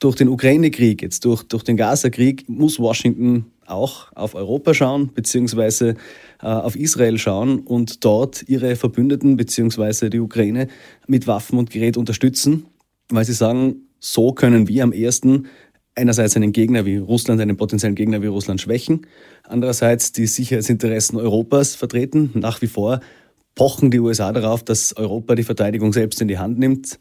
Durch 0.00 0.16
den 0.16 0.28
Ukraine-Krieg, 0.28 1.02
jetzt 1.02 1.24
durch, 1.24 1.42
durch 1.42 1.62
den 1.62 1.76
Gaza-Krieg, 1.76 2.48
muss 2.48 2.78
Washington 2.78 3.46
auch 3.66 4.12
auf 4.14 4.34
Europa 4.34 4.72
schauen, 4.72 5.10
beziehungsweise 5.12 5.96
äh, 6.40 6.46
auf 6.46 6.76
Israel 6.76 7.18
schauen 7.18 7.60
und 7.60 8.04
dort 8.04 8.48
ihre 8.48 8.74
Verbündeten, 8.76 9.36
beziehungsweise 9.36 10.08
die 10.08 10.20
Ukraine 10.20 10.68
mit 11.06 11.26
Waffen 11.26 11.58
und 11.58 11.70
Gerät 11.70 11.96
unterstützen, 11.96 12.66
weil 13.10 13.24
sie 13.24 13.34
sagen, 13.34 13.88
so 14.00 14.32
können 14.32 14.68
wir 14.68 14.84
am 14.84 14.92
ersten 14.92 15.48
einerseits 15.96 16.36
einen 16.36 16.52
Gegner 16.52 16.86
wie 16.86 16.96
Russland, 16.96 17.40
einen 17.40 17.56
potenziellen 17.56 17.96
Gegner 17.96 18.22
wie 18.22 18.28
Russland 18.28 18.60
schwächen, 18.60 19.06
andererseits 19.42 20.12
die 20.12 20.26
Sicherheitsinteressen 20.26 21.18
Europas 21.18 21.74
vertreten. 21.74 22.30
Nach 22.34 22.62
wie 22.62 22.68
vor 22.68 23.00
pochen 23.58 23.90
die 23.90 23.98
USA 23.98 24.32
darauf, 24.32 24.62
dass 24.62 24.96
Europa 24.96 25.34
die 25.34 25.42
Verteidigung 25.42 25.92
selbst 25.92 26.22
in 26.22 26.28
die 26.28 26.38
Hand 26.38 26.60
nimmt. 26.60 27.00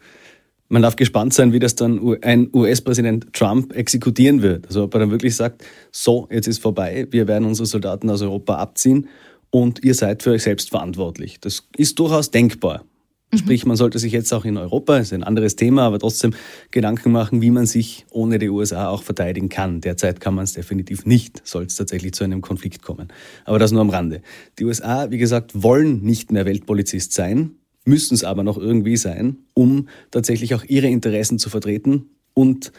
Man 0.69 0.81
darf 0.81 0.95
gespannt 0.95 1.35
sein, 1.35 1.53
wie 1.53 1.59
das 1.59 1.75
dann 1.75 2.17
ein 2.23 2.49
US-Präsident 2.51 3.31
Trump 3.31 3.75
exekutieren 3.75 4.41
wird. 4.41 4.65
Also 4.65 4.83
ob 4.83 4.93
er 4.95 5.01
dann 5.01 5.11
wirklich 5.11 5.35
sagt, 5.35 5.63
so, 5.91 6.27
jetzt 6.31 6.47
ist 6.47 6.59
vorbei, 6.59 7.07
wir 7.11 7.27
werden 7.27 7.47
unsere 7.47 7.67
Soldaten 7.67 8.09
aus 8.09 8.23
Europa 8.23 8.55
abziehen 8.55 9.07
und 9.51 9.85
ihr 9.85 9.93
seid 9.93 10.23
für 10.23 10.31
euch 10.31 10.43
selbst 10.43 10.71
verantwortlich. 10.71 11.39
Das 11.39 11.67
ist 11.77 11.99
durchaus 11.99 12.31
denkbar. 12.31 12.83
Mhm. 13.31 13.37
Sprich, 13.37 13.65
man 13.65 13.75
sollte 13.75 13.99
sich 13.99 14.13
jetzt 14.13 14.33
auch 14.33 14.45
in 14.45 14.57
Europa, 14.57 14.97
ist 14.97 15.11
ein 15.11 15.23
anderes 15.23 15.55
Thema, 15.55 15.83
aber 15.83 15.99
trotzdem 15.99 16.33
Gedanken 16.71 17.11
machen, 17.11 17.41
wie 17.41 17.51
man 17.51 17.65
sich 17.65 18.05
ohne 18.09 18.39
die 18.39 18.49
USA 18.49 18.87
auch 18.89 19.03
verteidigen 19.03 19.49
kann. 19.49 19.81
Derzeit 19.81 20.19
kann 20.21 20.33
man 20.33 20.45
es 20.45 20.53
definitiv 20.53 21.05
nicht, 21.05 21.41
soll 21.45 21.65
es 21.65 21.75
tatsächlich 21.75 22.13
zu 22.13 22.23
einem 22.23 22.41
Konflikt 22.41 22.81
kommen. 22.81 23.09
Aber 23.45 23.59
das 23.59 23.71
nur 23.71 23.81
am 23.81 23.89
Rande. 23.89 24.21
Die 24.59 24.65
USA, 24.65 25.11
wie 25.11 25.17
gesagt, 25.17 25.61
wollen 25.61 26.01
nicht 26.01 26.31
mehr 26.31 26.45
Weltpolizist 26.45 27.13
sein, 27.13 27.51
müssen 27.83 28.13
es 28.13 28.23
aber 28.23 28.43
noch 28.43 28.57
irgendwie 28.57 28.97
sein, 28.97 29.37
um 29.53 29.87
tatsächlich 30.11 30.55
auch 30.55 30.63
ihre 30.63 30.87
Interessen 30.87 31.39
zu 31.39 31.49
vertreten 31.49 32.09
und 32.33 32.71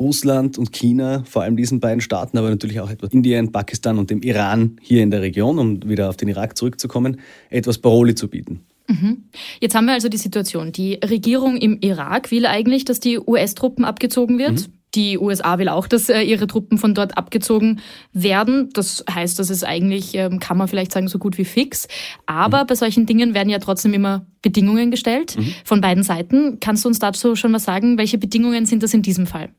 Russland 0.00 0.58
und 0.58 0.72
China, 0.72 1.22
vor 1.24 1.42
allem 1.42 1.56
diesen 1.56 1.78
beiden 1.78 2.00
Staaten, 2.00 2.36
aber 2.36 2.50
natürlich 2.50 2.80
auch 2.80 2.90
etwas 2.90 3.12
Indien, 3.12 3.52
Pakistan 3.52 3.98
und 3.98 4.10
dem 4.10 4.22
Iran 4.22 4.76
hier 4.80 5.02
in 5.02 5.12
der 5.12 5.22
Region, 5.22 5.58
um 5.58 5.88
wieder 5.88 6.08
auf 6.08 6.16
den 6.16 6.28
Irak 6.28 6.56
zurückzukommen, 6.56 7.20
etwas 7.50 7.78
Paroli 7.78 8.16
zu 8.16 8.28
bieten. 8.28 8.62
Mhm. 8.88 9.24
Jetzt 9.60 9.74
haben 9.74 9.86
wir 9.86 9.94
also 9.94 10.08
die 10.08 10.16
Situation. 10.16 10.72
Die 10.72 10.94
Regierung 10.94 11.56
im 11.56 11.78
Irak 11.80 12.30
will 12.30 12.46
eigentlich, 12.46 12.84
dass 12.84 13.00
die 13.00 13.18
US-Truppen 13.18 13.84
abgezogen 13.84 14.38
wird. 14.38 14.68
Mhm. 14.68 14.72
Die 14.94 15.18
USA 15.18 15.58
will 15.58 15.70
auch, 15.70 15.86
dass 15.86 16.10
äh, 16.10 16.20
ihre 16.20 16.46
Truppen 16.46 16.76
von 16.76 16.94
dort 16.94 17.16
abgezogen 17.16 17.80
werden. 18.12 18.68
Das 18.74 19.04
heißt, 19.10 19.38
das 19.38 19.48
ist 19.48 19.64
eigentlich, 19.64 20.14
ähm, 20.14 20.38
kann 20.38 20.58
man 20.58 20.68
vielleicht 20.68 20.92
sagen, 20.92 21.08
so 21.08 21.18
gut 21.18 21.38
wie 21.38 21.46
fix. 21.46 21.88
Aber 22.26 22.64
mhm. 22.64 22.66
bei 22.66 22.74
solchen 22.74 23.06
Dingen 23.06 23.32
werden 23.32 23.48
ja 23.48 23.58
trotzdem 23.58 23.94
immer 23.94 24.26
Bedingungen 24.42 24.90
gestellt 24.90 25.36
mhm. 25.38 25.54
von 25.64 25.80
beiden 25.80 26.02
Seiten. 26.02 26.58
Kannst 26.60 26.84
du 26.84 26.88
uns 26.88 26.98
dazu 26.98 27.36
schon 27.36 27.52
was 27.54 27.64
sagen? 27.64 27.96
Welche 27.96 28.18
Bedingungen 28.18 28.66
sind 28.66 28.82
das 28.82 28.92
in 28.92 29.00
diesem 29.02 29.26
Fall? 29.26 29.50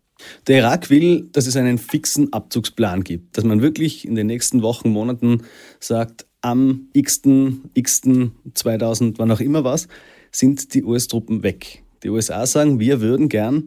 Der 0.46 0.60
Irak 0.60 0.92
will, 0.92 1.28
dass 1.32 1.48
es 1.48 1.56
einen 1.56 1.80
fixen 1.80 2.32
Abzugsplan 2.32 3.04
gibt, 3.04 3.36
dass 3.36 3.44
man 3.44 3.62
wirklich 3.62 4.08
in 4.08 4.14
den 4.14 4.28
nächsten 4.28 4.62
Wochen, 4.62 4.90
Monaten 4.90 5.42
sagt, 5.80 6.28
am 6.44 6.90
x-ten 6.94 8.32
2000, 8.54 9.18
wann 9.18 9.32
auch 9.32 9.40
immer 9.40 9.64
was, 9.64 9.88
sind 10.32 10.74
die 10.74 10.84
US-Truppen 10.84 11.42
weg. 11.42 11.84
Die 12.04 12.10
USA 12.10 12.46
sagen, 12.46 12.80
wir 12.80 13.02
würden 13.02 13.30
gern 13.30 13.66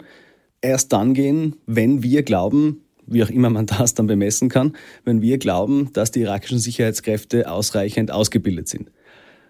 erst 0.61 0.93
dann 0.93 1.15
gehen, 1.15 1.57
wenn 1.67 2.03
wir 2.03 2.23
glauben, 2.23 2.83
wie 3.07 3.25
auch 3.25 3.31
immer 3.31 3.51
man 3.51 3.67
das 3.79 3.95
dann 3.95 4.07
bemessen 4.07 4.49
kann, 4.49 4.77
wenn 5.05 5.23
wir 5.23 5.39
glauben, 5.39 5.91
dass 5.93 6.11
die 6.11 6.21
irakischen 6.21 6.59
Sicherheitskräfte 6.59 7.51
ausreichend 7.51 8.11
ausgebildet 8.11 8.69
sind. 8.69 8.91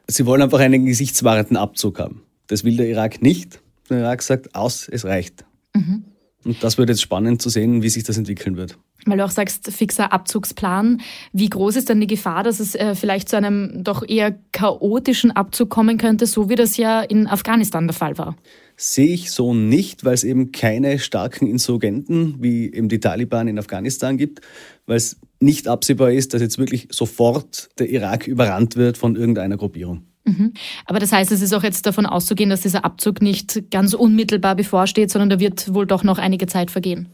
Sie 0.08 0.24
wollen 0.24 0.42
einfach 0.42 0.60
einen 0.60 0.86
gesichtswahrenden 0.86 1.56
Abzug 1.56 1.98
haben. 1.98 2.22
Das 2.46 2.62
will 2.62 2.76
der 2.76 2.88
Irak 2.88 3.22
nicht. 3.22 3.60
Der 3.90 3.98
Irak 3.98 4.22
sagt, 4.22 4.54
aus, 4.54 4.88
es 4.88 5.04
reicht. 5.04 5.44
Mhm. 5.74 6.04
Und 6.44 6.62
das 6.62 6.78
wird 6.78 6.88
jetzt 6.88 7.02
spannend 7.02 7.42
zu 7.42 7.48
sehen, 7.48 7.82
wie 7.82 7.88
sich 7.88 8.04
das 8.04 8.18
entwickeln 8.18 8.56
wird. 8.56 8.78
Weil 9.04 9.18
du 9.18 9.24
auch 9.24 9.30
sagst, 9.30 9.70
fixer 9.70 10.12
Abzugsplan. 10.12 11.00
Wie 11.32 11.48
groß 11.48 11.76
ist 11.76 11.88
denn 11.88 12.00
die 12.00 12.06
Gefahr, 12.06 12.42
dass 12.42 12.60
es 12.60 12.74
äh, 12.74 12.94
vielleicht 12.94 13.28
zu 13.28 13.36
einem 13.36 13.82
doch 13.82 14.02
eher 14.06 14.38
chaotischen 14.52 15.30
Abzug 15.32 15.70
kommen 15.70 15.98
könnte, 15.98 16.26
so 16.26 16.48
wie 16.48 16.54
das 16.54 16.76
ja 16.76 17.02
in 17.02 17.26
Afghanistan 17.26 17.86
der 17.86 17.94
Fall 17.94 18.16
war? 18.18 18.36
Sehe 18.76 19.08
ich 19.08 19.30
so 19.30 19.54
nicht, 19.54 20.04
weil 20.04 20.14
es 20.14 20.24
eben 20.24 20.52
keine 20.52 20.98
starken 20.98 21.46
Insurgenten 21.46 22.36
wie 22.40 22.72
eben 22.72 22.88
die 22.88 23.00
Taliban 23.00 23.48
in 23.48 23.58
Afghanistan 23.58 24.16
gibt, 24.16 24.40
weil 24.86 24.96
es 24.98 25.18
nicht 25.40 25.68
absehbar 25.68 26.12
ist, 26.12 26.34
dass 26.34 26.42
jetzt 26.42 26.58
wirklich 26.58 26.88
sofort 26.90 27.70
der 27.78 27.88
Irak 27.88 28.26
überrannt 28.26 28.76
wird 28.76 28.98
von 28.98 29.16
irgendeiner 29.16 29.56
Gruppierung. 29.56 30.02
Mhm. 30.26 30.52
Aber 30.84 30.98
das 30.98 31.12
heißt, 31.12 31.30
es 31.32 31.40
ist 31.40 31.52
auch 31.54 31.62
jetzt 31.62 31.86
davon 31.86 32.04
auszugehen, 32.04 32.50
dass 32.50 32.60
dieser 32.60 32.84
Abzug 32.84 33.22
nicht 33.22 33.70
ganz 33.70 33.94
unmittelbar 33.94 34.56
bevorsteht, 34.56 35.10
sondern 35.10 35.30
da 35.30 35.40
wird 35.40 35.72
wohl 35.72 35.86
doch 35.86 36.02
noch 36.02 36.18
einige 36.18 36.46
Zeit 36.46 36.70
vergehen. 36.70 37.08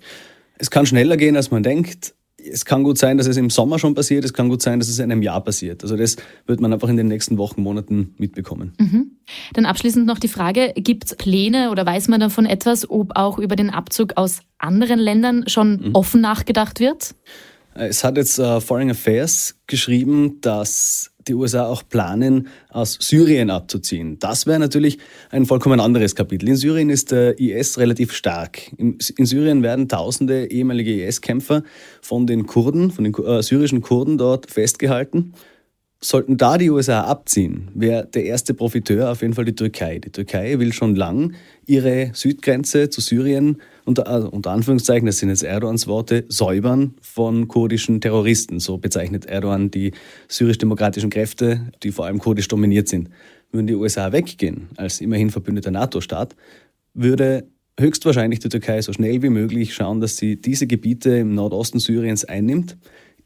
Es 0.58 0.70
kann 0.70 0.86
schneller 0.86 1.16
gehen, 1.16 1.36
als 1.36 1.50
man 1.50 1.62
denkt. 1.62 2.14
Es 2.44 2.64
kann 2.64 2.82
gut 2.82 2.98
sein, 2.98 3.18
dass 3.18 3.28
es 3.28 3.36
im 3.36 3.50
Sommer 3.50 3.78
schon 3.78 3.94
passiert. 3.94 4.24
Es 4.24 4.32
kann 4.32 4.48
gut 4.48 4.62
sein, 4.62 4.80
dass 4.80 4.88
es 4.88 4.98
in 4.98 5.12
einem 5.12 5.22
Jahr 5.22 5.42
passiert. 5.44 5.82
Also 5.84 5.96
das 5.96 6.16
wird 6.46 6.60
man 6.60 6.72
einfach 6.72 6.88
in 6.88 6.96
den 6.96 7.06
nächsten 7.06 7.38
Wochen, 7.38 7.62
Monaten 7.62 8.14
mitbekommen. 8.18 8.72
Mhm. 8.78 9.12
Dann 9.52 9.66
abschließend 9.66 10.06
noch 10.06 10.18
die 10.18 10.28
Frage, 10.28 10.72
gibt 10.74 11.04
es 11.04 11.14
Pläne 11.14 11.70
oder 11.70 11.86
weiß 11.86 12.08
man 12.08 12.18
davon 12.18 12.46
etwas, 12.46 12.88
ob 12.90 13.16
auch 13.16 13.38
über 13.38 13.54
den 13.54 13.70
Abzug 13.70 14.16
aus 14.16 14.40
anderen 14.58 14.98
Ländern 14.98 15.48
schon 15.48 15.88
mhm. 15.88 15.90
offen 15.94 16.20
nachgedacht 16.20 16.80
wird? 16.80 17.14
Es 17.74 18.04
hat 18.04 18.16
jetzt 18.16 18.38
uh, 18.38 18.60
Foreign 18.60 18.90
Affairs 18.90 19.56
geschrieben, 19.66 20.40
dass 20.40 21.11
die 21.28 21.34
USA 21.34 21.66
auch 21.66 21.82
planen, 21.88 22.48
aus 22.70 22.98
Syrien 23.00 23.50
abzuziehen. 23.50 24.18
Das 24.18 24.46
wäre 24.46 24.58
natürlich 24.58 24.98
ein 25.30 25.46
vollkommen 25.46 25.80
anderes 25.80 26.14
Kapitel. 26.14 26.48
In 26.48 26.56
Syrien 26.56 26.90
ist 26.90 27.10
der 27.10 27.38
IS 27.38 27.78
relativ 27.78 28.12
stark. 28.12 28.72
In, 28.76 28.98
Syrien 29.00 29.62
werden 29.62 29.88
tausende 29.88 30.50
ehemalige 30.50 31.04
IS-Kämpfer 31.04 31.62
von 32.00 32.26
den 32.26 32.46
Kurden, 32.46 32.90
von 32.90 33.04
den 33.04 33.14
äh, 33.14 33.42
syrischen 33.42 33.80
Kurden 33.80 34.18
dort 34.18 34.50
festgehalten. 34.50 35.34
Sollten 36.04 36.36
da 36.36 36.58
die 36.58 36.68
USA 36.68 37.02
abziehen, 37.02 37.68
wäre 37.74 38.04
der 38.06 38.24
erste 38.24 38.54
Profiteur 38.54 39.12
auf 39.12 39.22
jeden 39.22 39.34
Fall 39.34 39.44
die 39.44 39.54
Türkei. 39.54 40.00
Die 40.00 40.10
Türkei 40.10 40.58
will 40.58 40.72
schon 40.72 40.96
lang 40.96 41.34
ihre 41.64 42.10
Südgrenze 42.12 42.90
zu 42.90 43.00
Syrien 43.00 43.62
unter, 43.84 44.08
also 44.08 44.28
unter 44.28 44.50
Anführungszeichen, 44.50 45.06
das 45.06 45.18
sind 45.18 45.28
jetzt 45.28 45.44
Erdogans 45.44 45.86
Worte, 45.86 46.24
säubern 46.28 46.94
von 47.00 47.46
kurdischen 47.46 48.00
Terroristen. 48.00 48.58
So 48.58 48.78
bezeichnet 48.78 49.26
Erdogan 49.26 49.70
die 49.70 49.92
syrisch-demokratischen 50.26 51.08
Kräfte, 51.08 51.70
die 51.84 51.92
vor 51.92 52.06
allem 52.06 52.18
kurdisch 52.18 52.48
dominiert 52.48 52.88
sind. 52.88 53.08
Würden 53.52 53.68
die 53.68 53.76
USA 53.76 54.10
weggehen, 54.10 54.70
als 54.76 55.00
immerhin 55.00 55.30
verbündeter 55.30 55.70
NATO-Staat, 55.70 56.34
würde 56.94 57.46
höchstwahrscheinlich 57.78 58.40
die 58.40 58.48
Türkei 58.48 58.82
so 58.82 58.92
schnell 58.92 59.22
wie 59.22 59.28
möglich 59.28 59.72
schauen, 59.72 60.00
dass 60.00 60.16
sie 60.16 60.34
diese 60.34 60.66
Gebiete 60.66 61.10
im 61.10 61.36
Nordosten 61.36 61.78
Syriens 61.78 62.24
einnimmt. 62.24 62.76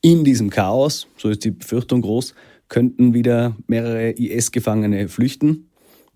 In 0.02 0.24
diesem 0.24 0.50
Chaos, 0.50 1.08
so 1.16 1.30
ist 1.30 1.42
die 1.42 1.52
Befürchtung 1.52 2.02
groß, 2.02 2.34
könnten 2.68 3.14
wieder 3.14 3.56
mehrere 3.66 4.10
IS-Gefangene 4.10 5.08
flüchten 5.08 5.70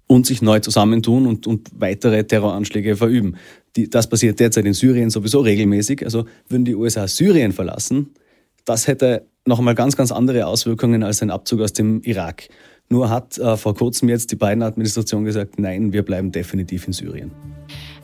und 0.06 0.26
sich 0.26 0.42
neu 0.42 0.58
zusammentun 0.58 1.26
und, 1.26 1.46
und 1.46 1.68
weitere 1.76 2.24
Terroranschläge 2.24 2.96
verüben. 2.96 3.36
Die, 3.76 3.88
das 3.88 4.08
passiert 4.08 4.40
derzeit 4.40 4.64
in 4.64 4.74
Syrien 4.74 5.10
sowieso 5.10 5.40
regelmäßig. 5.40 6.04
Also 6.04 6.24
würden 6.48 6.64
die 6.64 6.74
USA 6.74 7.06
Syrien 7.06 7.52
verlassen, 7.52 8.10
das 8.64 8.88
hätte 8.88 9.26
noch 9.46 9.58
einmal 9.58 9.74
ganz, 9.74 9.96
ganz 9.96 10.12
andere 10.12 10.46
Auswirkungen 10.46 11.02
als 11.02 11.22
ein 11.22 11.30
Abzug 11.30 11.60
aus 11.60 11.72
dem 11.72 12.02
Irak. 12.02 12.48
Nur 12.88 13.08
hat 13.08 13.38
äh, 13.38 13.56
vor 13.56 13.74
kurzem 13.74 14.08
jetzt 14.08 14.32
die 14.32 14.36
Biden-Administration 14.36 15.24
gesagt, 15.24 15.60
nein, 15.60 15.92
wir 15.92 16.02
bleiben 16.02 16.32
definitiv 16.32 16.86
in 16.88 16.92
Syrien. 16.92 17.30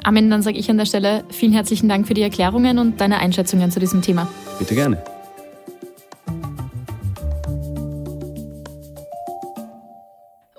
Amen, 0.04 0.30
dann 0.30 0.42
sage 0.42 0.58
ich 0.58 0.70
an 0.70 0.78
der 0.78 0.86
Stelle 0.86 1.24
vielen 1.30 1.52
herzlichen 1.52 1.88
Dank 1.88 2.06
für 2.06 2.14
die 2.14 2.22
Erklärungen 2.22 2.78
und 2.78 3.00
deine 3.00 3.18
Einschätzungen 3.18 3.72
zu 3.72 3.80
diesem 3.80 4.02
Thema. 4.02 4.28
Bitte 4.60 4.76
gerne. 4.76 5.15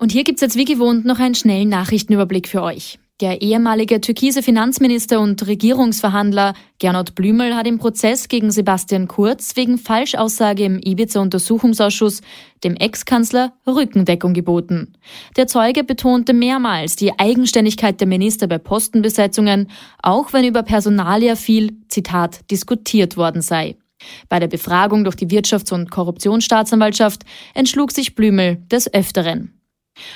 Und 0.08 0.14
hier 0.14 0.24
gibt 0.24 0.38
es 0.38 0.42
jetzt 0.42 0.56
wie 0.56 0.64
gewohnt 0.64 1.04
noch 1.04 1.20
einen 1.20 1.36
schnellen 1.36 1.68
Nachrichtenüberblick 1.68 2.48
für 2.48 2.62
euch. 2.62 2.98
Der 3.20 3.42
ehemalige 3.42 4.00
türkise 4.00 4.42
Finanzminister 4.42 5.20
und 5.20 5.46
Regierungsverhandler 5.46 6.54
Gernot 6.80 7.14
Blümel 7.14 7.58
hat 7.58 7.68
im 7.68 7.78
Prozess 7.78 8.30
gegen 8.30 8.50
Sebastian 8.50 9.10
Kurz 9.10 9.58
wegen 9.58 9.78
Falschaussage 9.78 10.64
im 10.64 10.80
Ibiza-Untersuchungsausschuss 10.80 12.22
dem 12.64 12.78
Ex-Kanzler 12.78 13.52
Rückendeckung 13.68 14.34
geboten. 14.34 14.94
Der 15.36 15.48
Zeuge 15.48 15.84
betonte 15.84 16.32
mehrmals 16.32 16.96
die 16.96 17.20
Eigenständigkeit 17.20 18.00
der 18.00 18.08
Minister 18.08 18.48
bei 18.48 18.60
Postenbesetzungen, 18.60 19.70
auch 20.02 20.32
wenn 20.32 20.46
über 20.46 20.64
Personalia 20.64 21.36
viel, 21.36 21.82
Zitat, 21.90 22.50
diskutiert 22.50 23.18
worden 23.18 23.42
sei. 23.42 23.76
Bei 24.30 24.40
der 24.40 24.48
Befragung 24.48 25.04
durch 25.04 25.18
die 25.18 25.28
Wirtschafts- 25.28 25.74
und 25.74 25.92
Korruptionsstaatsanwaltschaft 25.92 27.24
entschlug 27.54 27.92
sich 27.92 28.16
Blümel 28.16 28.64
des 28.72 28.94
Öfteren 28.94 29.57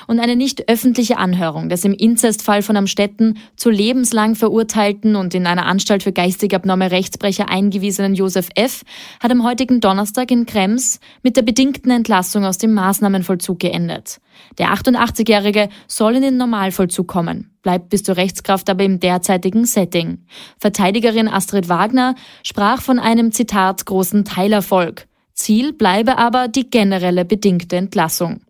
und 0.08 0.20
eine 0.20 0.36
nicht 0.36 0.70
öffentliche 0.70 1.18
Anhörung 1.18 1.70
des 1.70 1.86
im 1.86 1.94
Inzestfall 1.94 2.62
von 2.62 2.78
Amstetten 2.78 3.38
zu 3.56 3.70
lebenslang 3.70 4.36
verurteilten 4.36 5.16
und 5.16 5.34
in 5.34 5.48
einer 5.48 5.66
Anstalt 5.66 6.04
für 6.04 6.12
geistig 6.12 6.54
abnorme 6.54 6.92
Rechtsbrecher 6.92 7.50
eingewiesenen 7.50 8.16
Josef 8.16 8.50
F. 8.56 8.84
hat 9.22 9.32
am 9.32 9.44
heutigen 9.44 9.80
Donnerstag 9.80 10.32
in 10.32 10.46
Krems 10.46 11.00
mit 11.24 11.38
der 11.38 11.42
bedingten 11.42 11.92
Entlassung 11.92 12.46
aus 12.46 12.58
dem 12.58 12.74
Maßnahmenvollzug 12.74 13.60
geendet. 13.60 14.20
Der 14.58 14.74
88-Jährige 14.74 15.70
soll 15.88 16.16
in 16.16 16.22
den 16.22 16.38
Normalvollzug 16.38 17.08
kommen, 17.08 17.52
bleibt 17.62 17.90
bis 17.90 18.04
zur 18.04 18.18
Rechtskraft 18.18 18.70
aber 18.70 18.84
im 18.84 19.00
derzeitigen 19.00 19.66
Setting. 19.66 20.26
Verteidigerin 20.60 21.28
Astrid 21.28 21.70
Wagner 21.70 22.16
sprach 22.44 22.82
von 22.82 23.00
einem 23.00 23.32
Zitat 23.32 23.86
großen 23.86 24.26
Teilerfolg. 24.26 25.08
Ziel 25.34 25.74
bleibe 25.74 26.18
aber 26.18 26.48
die 26.48 26.70
generelle 26.70 27.26
bedingte 27.26 27.76
Entlassung. 27.76 28.42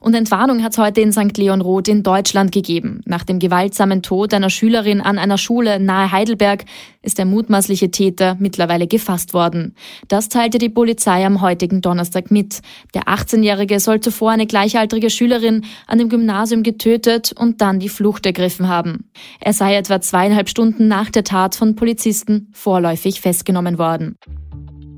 Und 0.00 0.14
Entwarnung 0.14 0.62
hat 0.62 0.72
es 0.72 0.78
heute 0.78 1.00
in 1.00 1.12
St. 1.12 1.36
Leon 1.38 1.62
Roth 1.62 1.88
in 1.88 2.02
Deutschland 2.02 2.52
gegeben. 2.52 3.00
Nach 3.06 3.24
dem 3.24 3.38
gewaltsamen 3.38 4.02
Tod 4.02 4.34
einer 4.34 4.50
Schülerin 4.50 5.00
an 5.00 5.18
einer 5.18 5.38
Schule 5.38 5.80
nahe 5.80 6.12
Heidelberg 6.12 6.66
ist 7.00 7.16
der 7.16 7.24
mutmaßliche 7.24 7.90
Täter 7.90 8.36
mittlerweile 8.38 8.86
gefasst 8.86 9.32
worden. 9.32 9.74
Das 10.08 10.28
teilte 10.28 10.58
die 10.58 10.68
Polizei 10.68 11.24
am 11.24 11.40
heutigen 11.40 11.80
Donnerstag 11.80 12.30
mit. 12.30 12.60
Der 12.92 13.04
18-Jährige 13.04 13.80
soll 13.80 14.00
zuvor 14.00 14.32
eine 14.32 14.46
gleichaltrige 14.46 15.08
Schülerin 15.08 15.64
an 15.86 15.98
dem 15.98 16.10
Gymnasium 16.10 16.62
getötet 16.62 17.32
und 17.32 17.62
dann 17.62 17.78
die 17.78 17.88
Flucht 17.88 18.26
ergriffen 18.26 18.68
haben. 18.68 19.10
Er 19.40 19.54
sei 19.54 19.74
etwa 19.76 20.02
zweieinhalb 20.02 20.50
Stunden 20.50 20.86
nach 20.86 21.08
der 21.08 21.24
Tat 21.24 21.54
von 21.54 21.76
Polizisten 21.76 22.48
vorläufig 22.52 23.22
festgenommen 23.22 23.78
worden. 23.78 24.16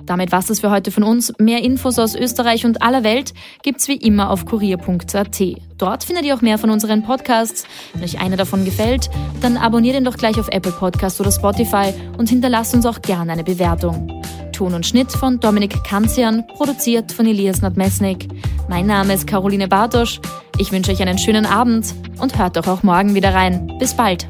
Damit 0.06 0.32
war's 0.32 0.48
es 0.50 0.60
für 0.60 0.70
heute 0.70 0.90
von 0.90 1.02
uns. 1.02 1.32
Mehr 1.38 1.62
Infos 1.62 1.98
aus 1.98 2.14
Österreich 2.14 2.64
und 2.64 2.82
aller 2.82 3.04
Welt 3.04 3.34
gibt's 3.62 3.88
wie 3.88 3.96
immer 3.96 4.30
auf 4.30 4.46
kurier.at. 4.46 5.42
Dort 5.78 6.04
findet 6.04 6.24
ihr 6.24 6.34
auch 6.34 6.40
mehr 6.40 6.58
von 6.58 6.70
unseren 6.70 7.02
Podcasts. 7.02 7.64
Wenn 7.92 8.04
euch 8.04 8.20
einer 8.20 8.36
davon 8.36 8.64
gefällt, 8.64 9.10
dann 9.40 9.56
abonniert 9.56 9.96
ihn 9.96 10.04
doch 10.04 10.16
gleich 10.16 10.38
auf 10.38 10.48
Apple 10.48 10.72
Podcasts 10.72 11.20
oder 11.20 11.32
Spotify 11.32 11.92
und 12.16 12.28
hinterlasst 12.28 12.74
uns 12.74 12.86
auch 12.86 13.02
gerne 13.02 13.32
eine 13.32 13.44
Bewertung. 13.44 14.22
Ton 14.52 14.72
und 14.72 14.86
Schnitt 14.86 15.12
von 15.12 15.38
Dominik 15.38 15.84
Kanzian, 15.84 16.46
produziert 16.46 17.12
von 17.12 17.26
Elias 17.26 17.60
Nadmesnik. 17.60 18.28
Mein 18.70 18.86
Name 18.86 19.12
ist 19.12 19.26
Caroline 19.26 19.68
Bartosch. 19.68 20.20
Ich 20.58 20.72
wünsche 20.72 20.92
euch 20.92 21.02
einen 21.02 21.18
schönen 21.18 21.44
Abend 21.44 21.94
und 22.18 22.38
hört 22.38 22.56
doch 22.56 22.66
auch 22.66 22.82
morgen 22.82 23.14
wieder 23.14 23.34
rein. 23.34 23.76
Bis 23.78 23.92
bald. 23.92 24.26